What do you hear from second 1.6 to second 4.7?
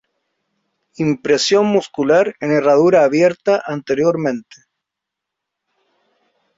muscular en herradura abierta anteriormente.